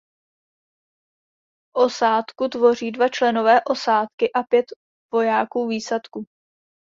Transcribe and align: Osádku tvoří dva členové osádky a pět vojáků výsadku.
Osádku 1.75 2.47
tvoří 2.47 2.91
dva 2.91 3.09
členové 3.09 3.59
osádky 3.69 4.31
a 4.33 4.43
pět 4.43 4.65
vojáků 5.13 5.67
výsadku. 5.67 6.25